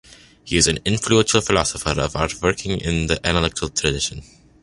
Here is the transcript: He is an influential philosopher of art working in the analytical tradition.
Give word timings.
He 0.43 0.57
is 0.57 0.67
an 0.67 0.79
influential 0.83 1.41
philosopher 1.41 2.01
of 2.01 2.15
art 2.15 2.41
working 2.41 2.79
in 2.81 3.05
the 3.05 3.23
analytical 3.23 3.69
tradition. 3.69 4.23